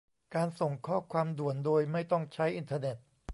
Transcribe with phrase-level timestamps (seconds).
[0.35, 2.97] การส่งข้อความด่วนโดยไม่ต้องใช้อินเทอร์เน็ต